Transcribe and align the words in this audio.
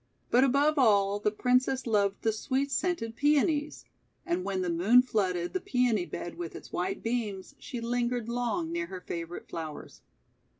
But 0.31 0.43
above 0.43 0.79
all, 0.79 1.19
the 1.19 1.29
Princess 1.29 1.85
loved 1.85 2.23
the 2.23 2.31
sweet 2.33 2.71
scented 2.71 3.15
Peonies; 3.15 3.85
and 4.25 4.43
when 4.43 4.63
the 4.63 4.69
moon 4.71 5.03
flooded 5.03 5.53
the 5.53 5.61
Peony 5.61 6.07
bed 6.07 6.39
with 6.39 6.55
its 6.55 6.71
white 6.71 7.03
beams, 7.03 7.53
she 7.59 7.79
lingered 7.79 8.27
long 8.27 8.71
near 8.71 8.87
her 8.87 9.01
favourite 9.01 9.47
flowers. 9.47 10.01